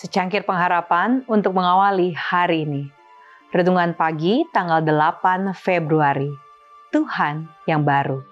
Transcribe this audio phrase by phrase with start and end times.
[0.00, 2.88] secangkir pengharapan untuk mengawali hari ini.
[3.52, 6.32] Redungan pagi tanggal 8 Februari.
[6.88, 8.24] Tuhan yang baru.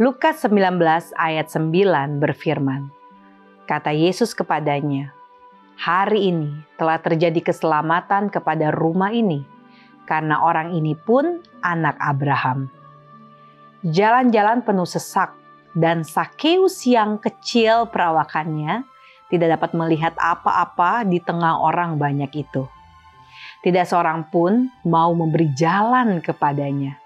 [0.00, 2.88] Lukas 19 ayat 9 berfirman.
[3.68, 5.12] Kata Yesus kepadanya,
[5.76, 9.44] "Hari ini telah terjadi keselamatan kepada rumah ini,
[10.08, 12.72] karena orang ini pun anak Abraham."
[13.84, 15.36] Jalan-jalan penuh sesak
[15.76, 18.95] dan Sakeus yang kecil perawakannya
[19.26, 22.66] tidak dapat melihat apa-apa di tengah orang banyak itu.
[23.62, 26.98] Tidak seorang pun mau memberi jalan kepadanya.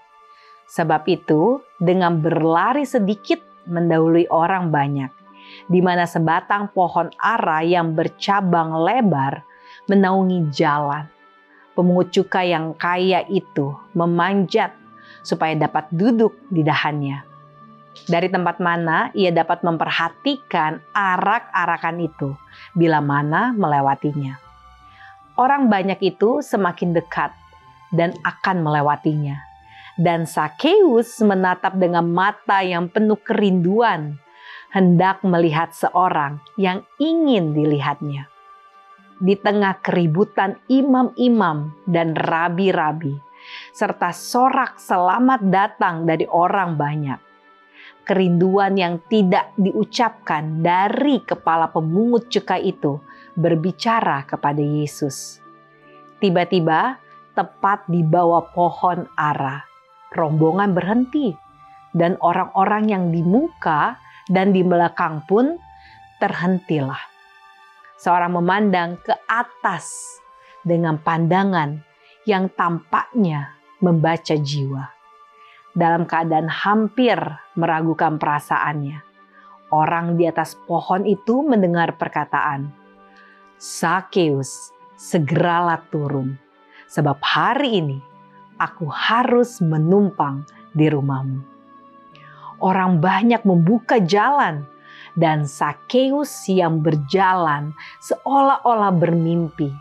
[0.69, 5.11] Sebab itu, dengan berlari sedikit mendahului orang banyak,
[5.67, 9.43] di mana sebatang pohon ara yang bercabang lebar
[9.89, 11.09] menaungi jalan.
[11.73, 14.75] Pemungut cukai yang kaya itu memanjat
[15.25, 17.30] supaya dapat duduk di dahannya
[18.07, 22.29] dari tempat mana ia dapat memperhatikan arak-arakan itu
[22.75, 24.39] bila mana melewatinya.
[25.35, 27.31] Orang banyak itu semakin dekat
[27.91, 29.43] dan akan melewatinya.
[29.99, 34.17] Dan Sakeus menatap dengan mata yang penuh kerinduan,
[34.71, 38.31] hendak melihat seorang yang ingin dilihatnya.
[39.21, 43.19] Di tengah keributan imam-imam dan rabi-rabi,
[43.75, 47.30] serta sorak selamat datang dari orang banyak
[48.05, 52.97] kerinduan yang tidak diucapkan dari kepala pemungut cukai itu
[53.37, 55.39] berbicara kepada Yesus.
[56.21, 57.01] Tiba-tiba,
[57.33, 59.63] tepat di bawah pohon ara,
[60.13, 61.33] rombongan berhenti,
[61.95, 63.97] dan orang-orang yang di muka
[64.29, 65.57] dan di belakang pun
[66.21, 66.99] terhentilah.
[67.97, 70.17] Seorang memandang ke atas
[70.61, 71.81] dengan pandangan
[72.25, 75.00] yang tampaknya membaca jiwa
[75.71, 77.17] dalam keadaan hampir
[77.55, 79.03] meragukan perasaannya.
[79.71, 82.75] Orang di atas pohon itu mendengar perkataan,
[83.55, 86.35] Sakeus, segeralah turun,
[86.91, 87.99] sebab hari ini
[88.59, 90.43] aku harus menumpang
[90.75, 91.39] di rumahmu.
[92.59, 94.67] Orang banyak membuka jalan
[95.15, 97.71] dan Sakeus yang berjalan
[98.03, 99.71] seolah-olah bermimpi,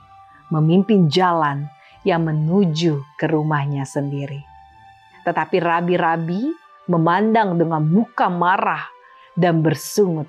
[0.54, 1.66] memimpin jalan
[2.06, 4.49] yang menuju ke rumahnya sendiri.
[5.26, 6.52] Tetapi rabi-rabi
[6.90, 8.88] memandang dengan muka marah
[9.36, 10.26] dan bersungut,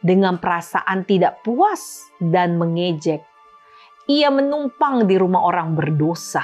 [0.00, 3.20] dengan perasaan tidak puas dan mengejek.
[4.10, 6.42] Ia menumpang di rumah orang berdosa.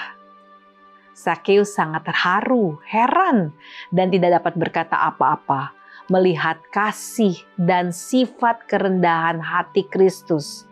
[1.16, 3.56] Sakeus sangat terharu, heran,
[3.88, 5.76] dan tidak dapat berkata apa-apa
[6.06, 10.66] melihat kasih dan sifat kerendahan hati Kristus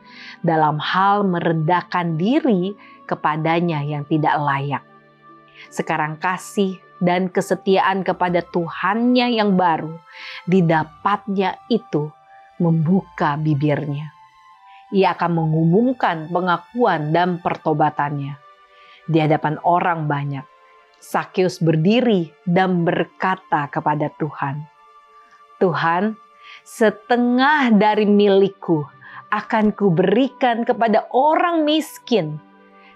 [0.47, 2.75] dalam hal merendahkan diri
[3.11, 4.85] kepadanya yang tidak layak.
[5.75, 10.01] Sekarang kasih dan kesetiaan kepada Tuhannya yang baru,
[10.49, 12.09] didapatnya itu
[12.57, 14.09] membuka bibirnya.
[14.95, 18.41] Ia akan mengumumkan pengakuan dan pertobatannya
[19.05, 20.47] di hadapan orang banyak.
[20.97, 24.65] Sakeus berdiri dan berkata kepada Tuhan,
[25.61, 26.17] "Tuhan,
[26.65, 28.89] setengah dari milikku
[29.29, 32.41] akan kuberikan kepada orang miskin,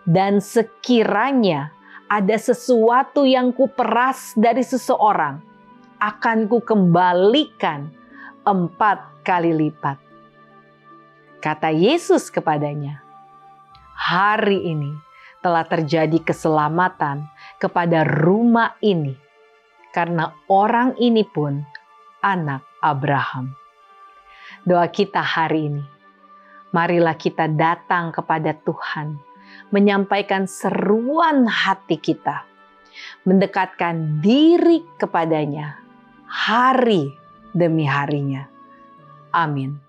[0.08, 1.68] dan sekiranya
[2.08, 5.44] ada sesuatu yang kuperas dari seseorang,
[6.00, 7.92] akan kukembalikan
[8.48, 10.00] empat kali lipat.
[11.38, 13.04] Kata Yesus kepadanya,
[13.92, 14.96] hari ini
[15.44, 17.28] telah terjadi keselamatan
[17.60, 19.14] kepada rumah ini,
[19.92, 21.62] karena orang ini pun
[22.24, 23.52] anak Abraham.
[24.64, 25.84] Doa kita hari ini,
[26.72, 29.27] marilah kita datang kepada Tuhan
[29.74, 32.44] menyampaikan seruan hati kita,
[33.24, 35.78] mendekatkan diri kepadanya
[36.28, 37.16] hari
[37.56, 38.46] demi harinya.
[39.32, 39.87] Amin.